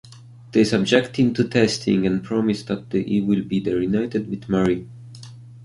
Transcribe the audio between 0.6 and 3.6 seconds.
subject him to testing, and promise that he will be